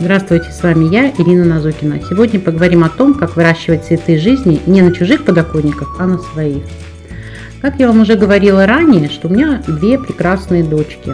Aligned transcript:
Здравствуйте, 0.00 0.50
с 0.50 0.62
вами 0.62 0.86
я, 0.86 1.10
Ирина 1.10 1.44
Назукина. 1.44 2.00
Сегодня 2.08 2.40
поговорим 2.40 2.84
о 2.84 2.88
том, 2.88 3.12
как 3.12 3.36
выращивать 3.36 3.84
цветы 3.84 4.18
жизни 4.18 4.58
не 4.64 4.80
на 4.80 4.92
чужих 4.92 5.26
подоконниках, 5.26 5.94
а 5.98 6.06
на 6.06 6.16
своих. 6.16 6.62
Как 7.60 7.78
я 7.78 7.86
вам 7.86 8.00
уже 8.00 8.14
говорила 8.14 8.64
ранее, 8.64 9.10
что 9.10 9.28
у 9.28 9.30
меня 9.30 9.62
две 9.68 9.98
прекрасные 9.98 10.64
дочки. 10.64 11.12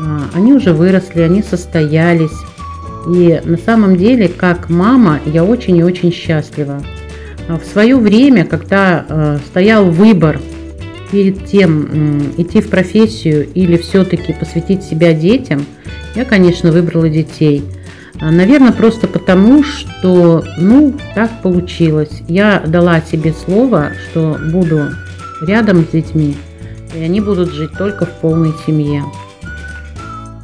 А, 0.00 0.22
они 0.32 0.54
уже 0.54 0.72
выросли, 0.72 1.20
они 1.20 1.42
состоялись. 1.42 2.32
И 3.14 3.42
на 3.44 3.58
самом 3.58 3.98
деле, 3.98 4.28
как 4.28 4.70
мама, 4.70 5.20
я 5.26 5.44
очень 5.44 5.76
и 5.76 5.84
очень 5.84 6.10
счастлива. 6.10 6.82
А 7.48 7.58
в 7.58 7.66
свое 7.66 7.96
время, 7.96 8.46
когда 8.46 9.04
а, 9.06 9.38
стоял 9.46 9.90
выбор 9.90 10.40
перед 11.12 11.44
тем, 11.44 12.32
идти 12.38 12.62
в 12.62 12.70
профессию 12.70 13.46
или 13.52 13.76
все-таки 13.76 14.32
посвятить 14.32 14.82
себя 14.82 15.12
детям, 15.12 15.66
я, 16.14 16.24
конечно, 16.24 16.72
выбрала 16.72 17.10
детей. 17.10 17.62
А, 18.20 18.30
Наверное, 18.30 18.72
просто 18.72 19.06
потому, 19.08 19.62
что, 19.62 20.44
ну, 20.58 20.94
так 21.14 21.30
получилось. 21.42 22.22
Я 22.28 22.62
дала 22.66 23.00
себе 23.00 23.32
слово, 23.32 23.92
что 24.10 24.38
буду 24.52 24.90
рядом 25.42 25.84
с 25.84 25.88
детьми, 25.88 26.36
и 26.94 27.02
они 27.02 27.20
будут 27.20 27.52
жить 27.52 27.72
только 27.76 28.06
в 28.06 28.10
полной 28.20 28.52
семье. 28.66 29.02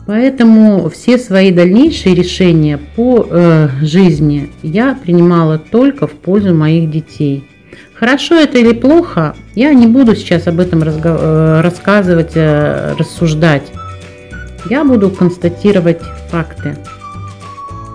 Поэтому 0.06 0.88
все 0.88 1.18
свои 1.18 1.52
дальнейшие 1.52 2.16
решения 2.16 2.80
по 2.96 3.24
э, 3.30 3.68
жизни 3.82 4.50
я 4.62 4.98
принимала 5.00 5.58
только 5.58 6.08
в 6.08 6.12
пользу 6.12 6.52
моих 6.52 6.90
детей. 6.90 7.44
Хорошо 7.94 8.34
это 8.34 8.58
или 8.58 8.72
плохо, 8.72 9.36
я 9.54 9.72
не 9.72 9.86
буду 9.86 10.16
сейчас 10.16 10.48
об 10.48 10.58
этом 10.58 10.82
э, 10.82 11.60
рассказывать, 11.60 12.32
э, 12.34 12.94
рассуждать. 12.98 13.70
Я 14.68 14.84
буду 14.84 15.10
констатировать 15.10 16.00
факты. 16.30 16.76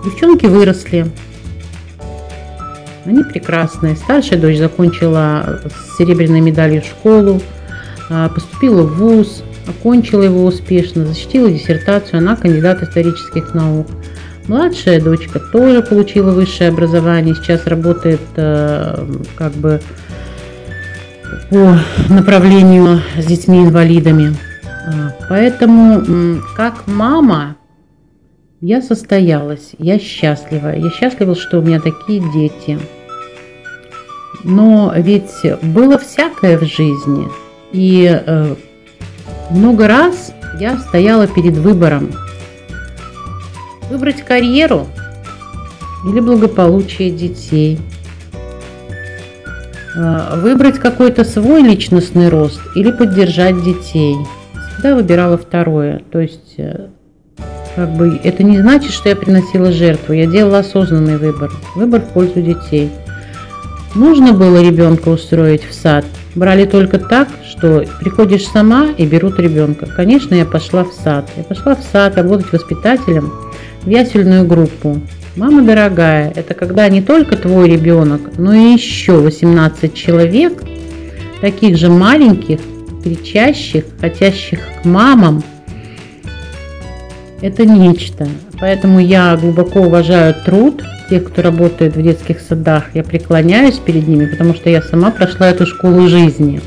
Девчонки 0.06 0.46
выросли. 0.46 1.10
Они 3.04 3.24
прекрасные. 3.24 3.96
Старшая 3.96 4.38
дочь 4.38 4.56
закончила 4.56 5.60
с 5.64 5.98
серебряной 5.98 6.40
медалью 6.40 6.82
школу, 6.82 7.42
а, 8.08 8.28
поступила 8.28 8.82
в 8.82 8.98
ВУЗ, 8.98 9.42
окончила 9.66 10.22
его 10.22 10.44
успешно, 10.44 11.04
защитила 11.04 11.50
диссертацию, 11.50 12.18
она 12.18 12.36
кандидат 12.36 12.84
исторических 12.84 13.52
наук. 13.52 13.88
Младшая 14.46 15.00
дочка 15.00 15.40
тоже 15.40 15.82
получила 15.82 16.30
высшее 16.30 16.70
образование, 16.70 17.34
сейчас 17.34 17.66
работает 17.66 18.20
э, 18.36 19.06
как 19.34 19.52
бы 19.54 19.80
по 21.50 21.80
направлению 22.08 23.00
с 23.18 23.26
детьми-инвалидами. 23.26 24.36
А, 24.86 25.16
поэтому 25.28 26.40
как 26.56 26.86
мама 26.86 27.56
я 28.60 28.80
состоялась, 28.80 29.72
я 29.78 29.98
счастлива. 29.98 30.74
Я 30.74 30.90
счастлива, 30.90 31.34
что 31.34 31.58
у 31.58 31.62
меня 31.62 31.80
такие 31.80 32.22
дети. 32.32 32.78
Но 34.44 34.92
ведь 34.96 35.42
было 35.62 35.98
всякое 35.98 36.58
в 36.58 36.64
жизни. 36.64 37.28
И 37.72 38.08
э, 38.08 38.54
много 39.50 39.88
раз 39.88 40.32
я 40.58 40.78
стояла 40.78 41.26
перед 41.26 41.56
выбором. 41.56 42.12
Выбрать 43.90 44.22
карьеру 44.22 44.86
или 46.08 46.20
благополучие 46.20 47.10
детей. 47.10 47.78
Э, 49.96 50.38
выбрать 50.40 50.78
какой-то 50.78 51.24
свой 51.24 51.62
личностный 51.62 52.28
рост 52.28 52.60
или 52.74 52.90
поддержать 52.90 53.62
детей. 53.62 54.16
Всегда 54.72 54.94
выбирала 54.94 55.36
второе. 55.36 56.02
То 56.10 56.20
есть 56.20 56.54
э, 56.56 56.88
как 57.76 57.94
бы 57.94 58.18
это 58.24 58.42
не 58.42 58.58
значит, 58.58 58.90
что 58.90 59.10
я 59.10 59.16
приносила 59.16 59.70
жертву. 59.70 60.14
Я 60.14 60.26
делала 60.26 60.60
осознанный 60.60 61.18
выбор. 61.18 61.52
Выбор 61.74 62.00
в 62.00 62.08
пользу 62.08 62.40
детей. 62.40 62.90
Нужно 63.94 64.32
было 64.32 64.62
ребенка 64.62 65.10
устроить 65.10 65.62
в 65.62 65.74
сад. 65.74 66.06
Брали 66.34 66.64
только 66.64 66.98
так, 66.98 67.28
что 67.46 67.84
приходишь 68.00 68.46
сама 68.46 68.88
и 68.96 69.06
берут 69.06 69.38
ребенка. 69.38 69.86
Конечно, 69.86 70.34
я 70.34 70.46
пошла 70.46 70.84
в 70.84 70.92
сад. 70.92 71.28
Я 71.36 71.44
пошла 71.44 71.76
в 71.76 71.82
сад 71.92 72.16
работать 72.16 72.50
воспитателем 72.50 73.32
в 73.82 73.88
ясельную 73.88 74.46
группу. 74.46 75.00
Мама 75.36 75.62
дорогая, 75.62 76.32
это 76.34 76.54
когда 76.54 76.88
не 76.88 77.02
только 77.02 77.36
твой 77.36 77.68
ребенок, 77.68 78.38
но 78.38 78.54
и 78.54 78.72
еще 78.72 79.18
18 79.18 79.92
человек, 79.92 80.62
таких 81.42 81.76
же 81.76 81.90
маленьких, 81.90 82.58
кричащих, 83.04 83.84
хотящих 84.00 84.60
к 84.82 84.86
мамам, 84.86 85.42
это 87.40 87.66
нечто. 87.66 88.26
Поэтому 88.60 88.98
я 89.00 89.36
глубоко 89.36 89.80
уважаю 89.80 90.34
труд 90.44 90.82
тех, 91.10 91.24
кто 91.24 91.42
работает 91.42 91.96
в 91.96 92.02
детских 92.02 92.40
садах. 92.40 92.84
Я 92.94 93.04
преклоняюсь 93.04 93.78
перед 93.78 94.08
ними, 94.08 94.26
потому 94.26 94.54
что 94.54 94.70
я 94.70 94.82
сама 94.82 95.10
прошла 95.10 95.48
эту 95.48 95.66
школу 95.66 96.08
жизни. 96.08 96.60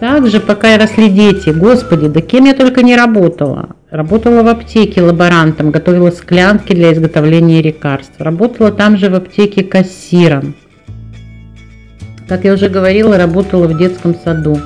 Также, 0.00 0.40
пока 0.40 0.72
я 0.72 0.78
росли 0.78 1.08
дети, 1.08 1.50
господи, 1.50 2.08
да 2.08 2.20
кем 2.20 2.44
я 2.44 2.54
только 2.54 2.82
не 2.82 2.96
работала. 2.96 3.70
Работала 3.90 4.42
в 4.42 4.48
аптеке 4.48 5.00
лаборантом, 5.00 5.70
готовила 5.70 6.10
склянки 6.10 6.74
для 6.74 6.92
изготовления 6.92 7.62
лекарств. 7.62 8.14
Работала 8.18 8.70
там 8.70 8.98
же 8.98 9.08
в 9.08 9.14
аптеке 9.14 9.64
кассиром. 9.64 10.54
Как 12.28 12.44
я 12.44 12.52
уже 12.52 12.68
говорила, 12.68 13.16
работала 13.16 13.66
в 13.66 13.78
детском 13.78 14.14
саду. 14.22 14.58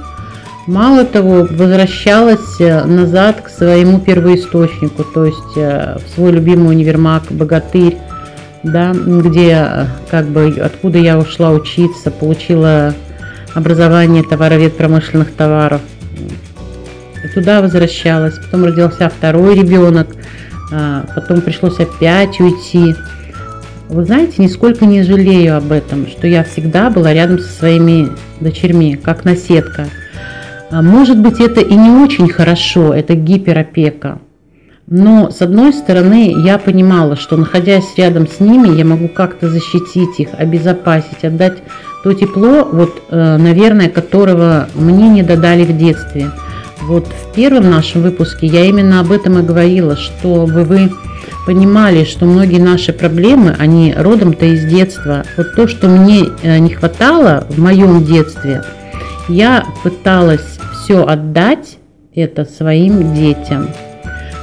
Мало 0.66 1.04
того, 1.04 1.46
возвращалась 1.50 2.60
э, 2.60 2.84
назад 2.84 3.40
к 3.40 3.48
своему 3.48 3.98
первоисточнику, 3.98 5.04
то 5.04 5.24
есть 5.24 5.56
э, 5.56 5.96
в 5.96 6.14
свой 6.14 6.32
любимый 6.32 6.68
универмаг 6.68 7.22
«Богатырь», 7.30 7.96
да, 8.62 8.92
где, 8.92 9.52
э, 9.52 9.86
как 10.10 10.26
бы, 10.26 10.54
откуда 10.62 10.98
я 10.98 11.18
ушла 11.18 11.50
учиться, 11.52 12.10
получила 12.10 12.94
образование 13.54 14.22
товаровед 14.22 14.76
промышленных 14.76 15.32
товаров. 15.32 15.80
И 17.24 17.28
туда 17.28 17.62
возвращалась, 17.62 18.34
потом 18.38 18.64
родился 18.64 19.08
второй 19.08 19.54
ребенок, 19.54 20.08
потом 21.14 21.40
пришлось 21.40 21.78
опять 21.80 22.40
уйти. 22.40 22.94
Вы 23.88 24.04
знаете, 24.04 24.34
нисколько 24.38 24.86
не 24.86 25.02
жалею 25.02 25.56
об 25.56 25.72
этом, 25.72 26.06
что 26.06 26.26
я 26.26 26.44
всегда 26.44 26.88
была 26.90 27.12
рядом 27.12 27.40
со 27.40 27.48
своими 27.48 28.10
дочерьми, 28.40 28.96
как 28.96 29.24
наседка– 29.24 29.86
а 30.70 30.82
может 30.82 31.18
быть, 31.18 31.40
это 31.40 31.60
и 31.60 31.74
не 31.74 31.90
очень 31.90 32.28
хорошо, 32.28 32.94
это 32.94 33.14
гиперопека. 33.14 34.20
Но, 34.86 35.30
с 35.30 35.40
одной 35.40 35.72
стороны, 35.72 36.34
я 36.44 36.58
понимала, 36.58 37.16
что, 37.16 37.36
находясь 37.36 37.94
рядом 37.96 38.26
с 38.26 38.40
ними, 38.40 38.76
я 38.76 38.84
могу 38.84 39.08
как-то 39.08 39.48
защитить 39.48 40.18
их, 40.18 40.28
обезопасить, 40.36 41.24
отдать 41.24 41.58
то 42.02 42.12
тепло, 42.12 42.68
вот, 42.70 43.02
э, 43.10 43.36
наверное, 43.36 43.88
которого 43.88 44.68
мне 44.74 45.08
не 45.08 45.22
додали 45.22 45.64
в 45.64 45.76
детстве. 45.76 46.30
Вот 46.82 47.06
в 47.06 47.34
первом 47.34 47.70
нашем 47.70 48.02
выпуске 48.02 48.46
я 48.46 48.64
именно 48.64 49.00
об 49.00 49.12
этом 49.12 49.38
и 49.38 49.42
говорила, 49.42 49.96
чтобы 49.96 50.64
вы 50.64 50.90
понимали, 51.46 52.04
что 52.04 52.26
многие 52.26 52.60
наши 52.60 52.92
проблемы, 52.92 53.54
они 53.58 53.94
родом-то 53.96 54.46
из 54.46 54.64
детства. 54.64 55.24
Вот 55.36 55.54
то, 55.54 55.68
что 55.68 55.88
мне 55.88 56.26
э, 56.42 56.58
не 56.58 56.70
хватало 56.70 57.46
в 57.48 57.60
моем 57.60 58.04
детстве, 58.04 58.62
я 59.28 59.64
пыталась 59.82 60.59
все 60.90 61.04
отдать 61.04 61.78
это 62.16 62.44
своим 62.44 63.14
детям. 63.14 63.68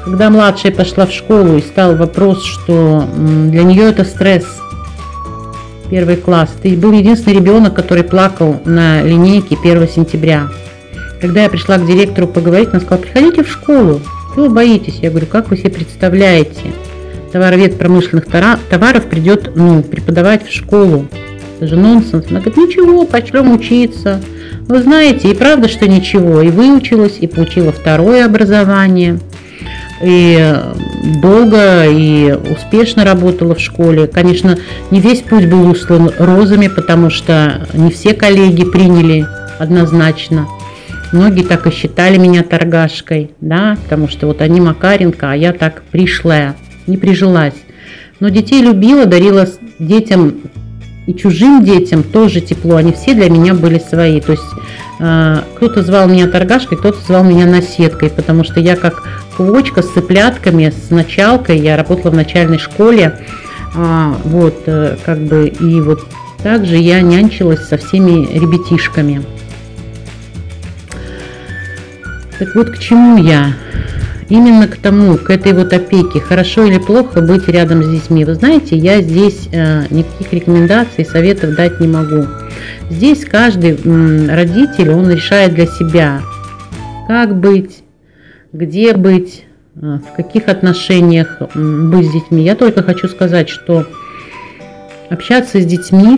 Когда 0.05 0.29
младшая 0.29 0.71
пошла 0.71 1.05
в 1.05 1.11
школу 1.11 1.57
и 1.57 1.61
стал 1.61 1.97
вопрос, 1.97 2.45
что 2.45 3.03
для 3.49 3.63
нее 3.63 3.89
это 3.89 4.05
стресс, 4.05 4.45
первый 5.89 6.15
класс, 6.15 6.49
ты 6.63 6.77
был 6.77 6.93
единственный 6.93 7.33
ребенок, 7.33 7.73
который 7.73 8.05
плакал 8.05 8.61
на 8.63 9.03
линейке 9.03 9.57
1 9.61 9.89
сентября. 9.89 10.47
Когда 11.19 11.43
я 11.43 11.49
пришла 11.49 11.79
к 11.79 11.85
директору 11.85 12.27
поговорить, 12.27 12.69
она 12.69 12.79
сказала, 12.79 13.01
приходите 13.01 13.43
в 13.43 13.49
школу, 13.49 13.99
чего 14.33 14.47
боитесь? 14.47 14.99
Я 15.01 15.09
говорю, 15.09 15.25
как 15.25 15.49
вы 15.49 15.57
себе 15.57 15.71
представляете? 15.71 16.71
Товаровед 17.33 17.77
промышленных 17.77 18.27
товаров 18.27 19.07
придет 19.07 19.51
ну, 19.53 19.83
преподавать 19.83 20.47
в 20.47 20.53
школу. 20.53 21.07
Это 21.57 21.67
же 21.67 21.75
нонсенс. 21.75 22.27
Она 22.29 22.39
говорит, 22.39 22.55
ничего, 22.55 23.03
пошлем 23.03 23.51
учиться. 23.51 24.21
Вы 24.67 24.81
знаете, 24.81 25.31
и 25.31 25.33
правда, 25.33 25.69
что 25.69 25.87
ничего, 25.87 26.41
и 26.41 26.49
выучилась, 26.49 27.17
и 27.21 27.27
получила 27.27 27.71
второе 27.71 28.25
образование, 28.25 29.17
и 30.03 30.55
долго 31.21 31.85
и 31.87 32.37
успешно 32.51 33.05
работала 33.05 33.55
в 33.55 33.61
школе. 33.61 34.07
Конечно, 34.07 34.57
не 34.91 34.99
весь 34.99 35.21
путь 35.21 35.49
был 35.49 35.69
услан 35.69 36.11
розами, 36.17 36.67
потому 36.67 37.09
что 37.09 37.65
не 37.73 37.91
все 37.91 38.13
коллеги 38.13 38.65
приняли 38.65 39.25
однозначно. 39.57 40.47
Многие 41.13 41.43
так 41.43 41.65
и 41.65 41.71
считали 41.71 42.17
меня 42.17 42.43
торгашкой, 42.43 43.31
да, 43.39 43.77
потому 43.83 44.09
что 44.09 44.27
вот 44.27 44.41
они 44.41 44.59
Макаренко, 44.59 45.31
а 45.31 45.35
я 45.35 45.53
так 45.53 45.83
пришлая, 45.91 46.57
не 46.87 46.97
прижилась. 46.97 47.55
Но 48.19 48.27
детей 48.27 48.61
любила, 48.61 49.05
дарила 49.05 49.47
детям 49.79 50.41
и 51.07 51.13
чужим 51.13 51.63
детям 51.63 52.03
тоже 52.03 52.41
тепло, 52.41 52.75
они 52.75 52.91
все 52.91 53.13
для 53.13 53.29
меня 53.29 53.53
были 53.53 53.79
свои. 53.79 54.19
То 54.19 54.33
есть 54.33 54.43
кто-то 54.97 55.83
звал 55.83 56.07
меня 56.07 56.27
торгашкой, 56.27 56.77
кто-то 56.77 56.99
звал 57.05 57.23
меня 57.23 57.45
наседкой, 57.45 58.09
потому 58.09 58.43
что 58.43 58.59
я 58.59 58.75
как 58.75 59.03
квочка 59.35 59.83
с 59.83 59.91
цыплятками, 59.93 60.71
с 60.71 60.89
началкой, 60.89 61.59
я 61.59 61.77
работала 61.77 62.11
в 62.11 62.15
начальной 62.15 62.57
школе, 62.57 63.19
а, 63.75 64.17
вот, 64.23 64.63
э, 64.65 64.97
как 65.05 65.19
бы, 65.19 65.47
и 65.47 65.79
вот 65.81 66.07
также 66.41 66.77
я 66.77 67.01
нянчилась 67.01 67.67
со 67.67 67.77
всеми 67.77 68.25
ребятишками. 68.33 69.23
Так 72.39 72.55
вот, 72.55 72.71
к 72.71 72.79
чему 72.79 73.17
я? 73.17 73.53
Именно 74.29 74.67
к 74.67 74.77
тому, 74.77 75.17
к 75.17 75.29
этой 75.29 75.53
вот 75.53 75.71
опеке, 75.73 76.19
хорошо 76.19 76.63
или 76.65 76.79
плохо 76.79 77.21
быть 77.21 77.47
рядом 77.47 77.83
с 77.83 77.89
детьми. 77.89 78.25
Вы 78.25 78.35
знаете, 78.35 78.75
я 78.75 79.01
здесь 79.01 79.47
э, 79.51 79.85
никаких 79.89 80.33
рекомендаций, 80.33 81.05
советов 81.05 81.55
дать 81.55 81.79
не 81.79 81.87
могу. 81.87 82.25
Здесь 82.89 83.25
каждый 83.25 83.75
родитель, 84.27 84.91
он 84.91 85.09
решает 85.09 85.53
для 85.53 85.65
себя, 85.65 86.21
как 87.07 87.35
быть, 87.35 87.83
где 88.53 88.93
быть, 88.93 89.45
э, 89.75 89.79
в 89.79 90.15
каких 90.15 90.47
отношениях 90.47 91.41
быть 91.53 92.07
с 92.07 92.13
детьми. 92.13 92.43
Я 92.43 92.55
только 92.55 92.83
хочу 92.83 93.07
сказать, 93.07 93.49
что 93.49 93.85
общаться 95.09 95.61
с 95.61 95.65
детьми, 95.65 96.17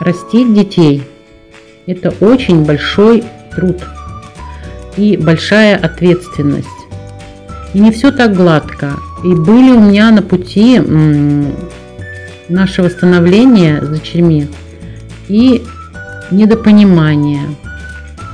растить 0.00 0.52
детей– 0.54 1.02
это 1.86 2.14
очень 2.20 2.64
большой 2.64 3.24
труд 3.54 3.78
и 4.96 5.16
большая 5.16 5.76
ответственность. 5.76 6.68
И 7.74 7.80
не 7.80 7.90
все 7.90 8.12
так 8.12 8.34
гладко. 8.34 8.92
И 9.24 9.34
были 9.34 9.70
у 9.70 9.80
меня 9.80 10.10
на 10.10 10.22
пути 10.22 10.80
нашего 12.48 12.88
становления 12.88 13.80
с 13.80 13.88
дочерьми 13.88 14.48
и 15.32 15.62
недопонимания, 16.30 17.48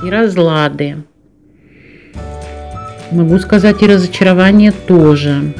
и 0.03 0.09
разлады. 0.09 0.97
Могу 3.11 3.39
сказать, 3.39 3.81
и 3.81 3.87
разочарование 3.87 4.71
тоже. 4.71 5.53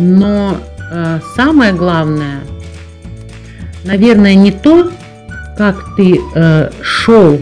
Но 0.00 0.56
э, 0.90 1.20
самое 1.36 1.72
главное, 1.72 2.40
наверное, 3.84 4.34
не 4.34 4.50
то, 4.50 4.90
как 5.56 5.94
ты 5.96 6.20
э, 6.34 6.70
шел 6.82 7.38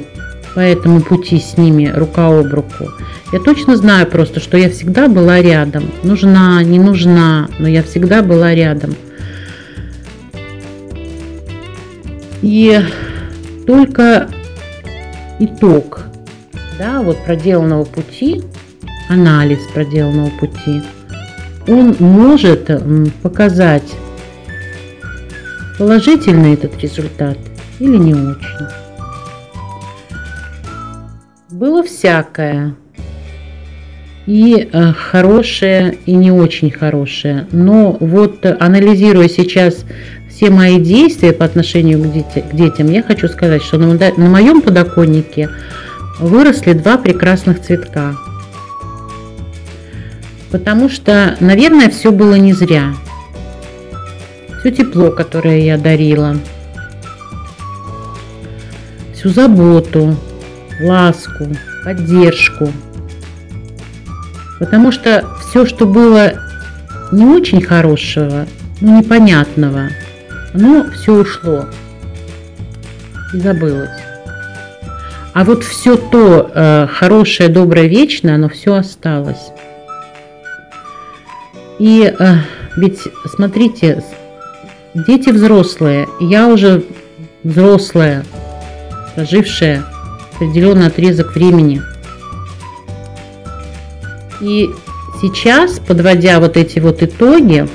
по 0.55 0.61
этому 0.61 1.01
пути 1.01 1.41
с 1.41 1.57
ними 1.57 1.91
рука 1.95 2.27
об 2.27 2.53
руку. 2.53 2.91
Я 3.33 3.41
точно 3.41 3.79
знаю 3.79 4.07
просто, 4.07 4.41
что 4.41 4.59
я 4.59 4.69
всегда 4.69 5.09
была 5.09 5.41
рядом. 5.41 5.91
Нужна, 6.03 6.63
не 6.63 6.79
нужна, 6.79 7.49
но 7.59 7.67
я 7.67 7.83
всегда 7.83 8.21
была 8.21 8.55
рядом. 8.55 8.95
И 12.43 12.79
только 13.67 14.29
итог 15.39 16.01
да, 16.79 17.01
вот 17.01 17.17
проделанного 17.25 17.85
пути, 17.85 18.43
анализ 19.09 19.61
проделанного 19.73 20.31
пути, 20.31 20.83
он 21.69 21.95
может 22.01 22.71
показать 23.23 23.95
положительный 25.79 26.55
этот 26.55 26.77
результат 26.83 27.39
или 27.79 27.97
не 27.97 28.15
очень. 28.15 28.67
Было 31.51 31.83
всякое. 31.85 32.75
И 34.27 34.69
э, 34.73 34.93
хорошее, 34.93 35.99
и 36.07 36.15
не 36.15 36.31
очень 36.31 36.71
хорошее. 36.71 37.47
Но 37.51 37.97
вот 37.99 38.45
анализируя 38.45 39.29
сейчас 39.29 39.85
все 40.43 40.51
мои 40.51 40.81
действия 40.81 41.33
по 41.33 41.45
отношению 41.45 42.03
к, 42.03 42.13
дети, 42.13 42.41
к 42.41 42.53
детям, 42.53 42.91
я 42.91 43.05
хочу 43.05 43.29
сказать, 43.29 43.63
что 43.63 43.79
на, 43.79 43.95
на 43.95 44.29
моем 44.29 44.61
подоконнике 44.61 45.49
выросли 46.19 46.73
два 46.73 46.99
прекрасных 46.99 47.63
цветка. 47.63 48.17
Потому 50.51 50.89
что, 50.89 51.37
наверное, 51.39 51.91
все 51.91 52.11
было 52.11 52.35
не 52.35 52.55
зря. 52.55 52.93
Все 54.59 54.73
тепло, 54.73 55.13
которое 55.13 55.61
я 55.61 55.79
дарила. 55.79 56.37
Всю 59.15 59.29
заботу, 59.29 60.17
ласку, 60.81 61.47
поддержку. 61.85 62.69
Потому 64.59 64.91
что 64.91 65.25
все, 65.41 65.67
что 65.67 65.87
было 65.87 66.33
не 67.13 67.27
очень 67.27 67.63
хорошего, 67.63 68.47
ну 68.81 68.99
непонятного, 68.99 69.91
оно 70.55 70.91
все 70.91 71.13
ушло 71.13 71.67
и 73.33 73.39
забылось. 73.39 73.91
А 75.35 75.45
вот 75.45 75.65
все 75.65 75.97
то 75.97 76.51
э, 76.55 76.87
хорошее, 76.93 77.49
доброе, 77.49 77.87
вечное, 77.87 78.35
оно 78.35 78.51
все 78.51 78.75
осталось. 78.75 79.51
И 81.79 82.15
э, 82.17 82.35
ведь, 82.77 83.01
смотрите, 83.35 84.05
дети 84.95 85.31
взрослые, 85.31 86.07
я 86.21 86.49
уже 86.49 86.85
взрослая, 87.43 88.25
прожившая 89.15 89.85
определенный 90.35 90.87
отрезок 90.87 91.35
времени. 91.35 91.81
И 94.43 94.71
сейчас, 95.23 95.79
подводя 95.79 96.41
вот 96.41 96.59
эти 96.59 96.79
вот 96.79 97.03
итоги, 97.03 97.69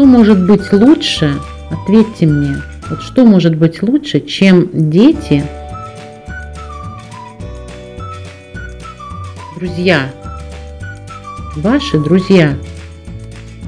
что 0.00 0.06
может 0.06 0.46
быть 0.46 0.72
лучше, 0.72 1.38
ответьте 1.70 2.24
мне. 2.24 2.56
Вот 2.88 3.02
что 3.02 3.26
может 3.26 3.56
быть 3.56 3.82
лучше, 3.82 4.20
чем 4.20 4.70
дети, 4.72 5.44
друзья, 9.58 10.10
ваши 11.54 11.98
друзья? 11.98 12.56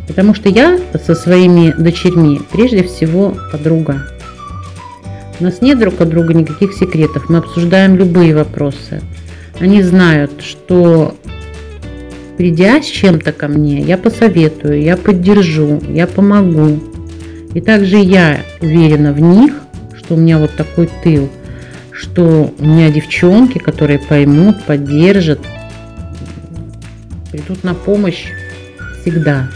Потому 0.08 0.34
что 0.34 0.48
я 0.48 0.80
со 1.04 1.14
своими 1.14 1.70
дочерьми 1.72 2.40
прежде 2.50 2.82
всего 2.82 3.36
подруга. 3.52 4.08
У 5.38 5.44
нас 5.44 5.60
нет 5.60 5.78
друг 5.78 6.00
от 6.00 6.08
друга 6.08 6.32
никаких 6.32 6.72
секретов. 6.72 7.28
Мы 7.28 7.36
обсуждаем 7.40 7.96
любые 7.96 8.34
вопросы. 8.34 9.02
Они 9.60 9.82
знают, 9.82 10.40
что 10.40 11.14
придя 12.36 12.82
с 12.82 12.86
чем-то 12.86 13.32
ко 13.32 13.48
мне, 13.48 13.80
я 13.80 13.98
посоветую, 13.98 14.82
я 14.82 14.96
поддержу, 14.96 15.80
я 15.88 16.06
помогу. 16.06 16.80
И 17.54 17.60
также 17.60 17.98
я 17.98 18.40
уверена 18.60 19.12
в 19.12 19.20
них, 19.20 19.54
что 19.96 20.14
у 20.14 20.18
меня 20.18 20.38
вот 20.38 20.54
такой 20.56 20.88
тыл, 21.02 21.28
что 21.92 22.52
у 22.58 22.64
меня 22.64 22.90
девчонки, 22.90 23.58
которые 23.58 23.98
поймут, 23.98 24.62
поддержат, 24.64 25.40
придут 27.30 27.62
на 27.64 27.74
помощь 27.74 28.26
всегда. 29.00 29.48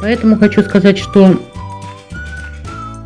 Поэтому 0.00 0.36
хочу 0.36 0.62
сказать, 0.62 0.98
что 0.98 1.40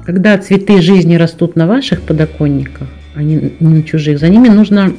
когда 0.04 0.36
цветы 0.38 0.80
жизни 0.82 1.14
растут 1.14 1.56
на 1.56 1.66
ваших 1.66 2.02
подоконниках, 2.02 2.88
а 3.14 3.22
не 3.22 3.52
на 3.60 3.82
чужих, 3.82 4.18
за 4.18 4.28
ними 4.28 4.48
нужно 4.48 4.92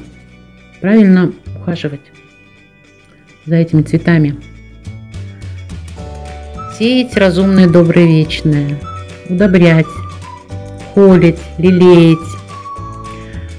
правильно 0.80 1.32
ухаживать 1.56 2.02
за 3.46 3.56
этими 3.56 3.82
цветами. 3.82 4.36
Сеять 6.78 7.16
разумное, 7.18 7.68
доброе, 7.68 8.06
вечное, 8.06 8.80
удобрять, 9.30 9.86
холить, 10.94 11.40
лелеять, 11.58 12.18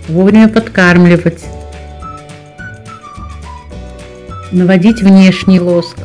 вовремя 0.08 0.48
подкармливать, 0.48 1.44
наводить 4.50 5.02
внешний 5.02 5.60
лоск. 5.60 5.96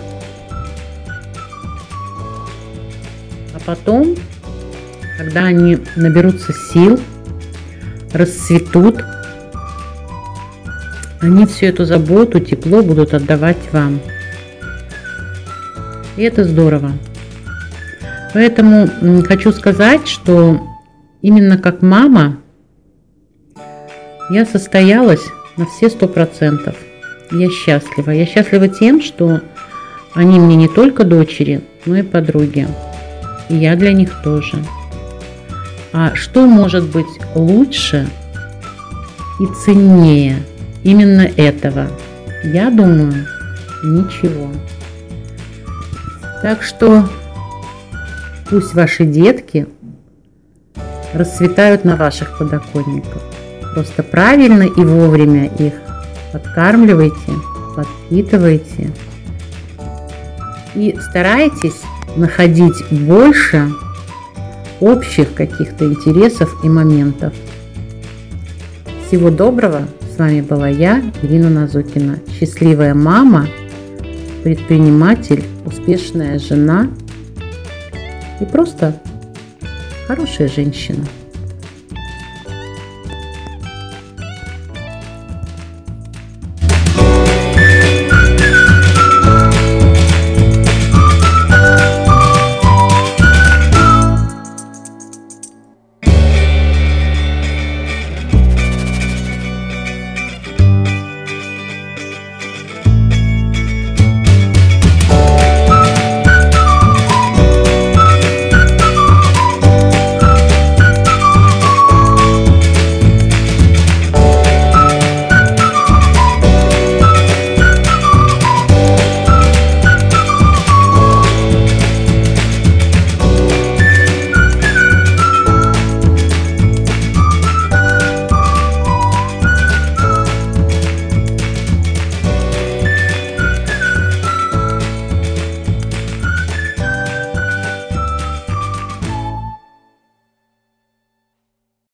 А 3.54 3.60
потом, 3.66 4.16
когда 5.18 5.46
они 5.46 5.80
наберутся 5.96 6.54
сил, 6.54 7.00
расцветут, 8.14 9.04
они 11.22 11.46
всю 11.46 11.68
эту 11.68 11.86
заботу, 11.86 12.40
тепло 12.40 12.84
будут 12.84 13.14
отдавать 13.14 13.58
вам. 13.72 14.00
И 16.16 16.24
это 16.24 16.44
здорово. 16.44 16.92
Поэтому 18.34 18.88
хочу 19.24 19.52
сказать, 19.52 20.08
что 20.08 20.62
именно 21.22 21.58
как 21.58 21.82
мама 21.82 22.38
я 24.30 24.46
состоялась 24.46 25.24
на 25.58 25.66
все 25.66 25.90
сто 25.90 26.08
процентов. 26.08 26.76
Я 27.32 27.50
счастлива. 27.50 28.12
Я 28.12 28.26
счастлива 28.26 28.68
тем, 28.68 29.02
что 29.02 29.42
они 30.14 30.40
мне 30.40 30.56
не 30.56 30.68
только 30.68 31.04
дочери, 31.04 31.62
но 31.86 31.98
и 31.98 32.04
подруги. 32.04 32.68
И 33.50 33.56
я 33.56 33.76
для 33.76 33.94
них 33.94 34.12
тоже. 34.24 34.58
А 35.94 36.16
что 36.16 36.46
может 36.46 36.86
быть 36.86 37.08
лучше 37.36 38.08
и 39.40 39.46
ценнее 39.64 40.44
именно 40.88 41.30
этого? 41.36 41.88
Я 42.44 42.70
думаю, 42.70 43.14
ничего. 43.84 44.50
Так 46.42 46.64
что 46.64 47.10
пусть 48.50 48.74
ваши 48.74 49.04
детки 49.04 49.68
расцветают 51.14 51.84
на 51.84 51.98
ваших 51.98 52.38
подоконниках. 52.38 53.22
Просто 53.74 54.02
правильно 54.02 54.64
и 54.64 54.86
вовремя 54.86 55.48
их 55.60 55.74
подкармливайте, 56.32 57.34
подпитывайте. 57.76 58.92
И 60.74 60.98
старайтесь 61.10 61.82
находить 62.16 62.90
больше 62.92 63.70
общих 64.80 65.34
каких-то 65.34 65.86
интересов 65.86 66.64
и 66.64 66.70
моментов. 66.70 67.34
Всего 69.08 69.30
доброго! 69.30 69.88
С 70.18 70.20
вами 70.20 70.42
была 70.42 70.68
я, 70.68 71.04
Ирина 71.22 71.48
Назукина. 71.48 72.18
Счастливая 72.40 72.96
мама, 72.96 73.46
предприниматель, 74.44 75.44
успешная 75.64 76.40
жена 76.40 76.90
и 78.42 78.46
просто 78.46 79.00
хорошая 80.08 80.48
женщина. 80.48 81.06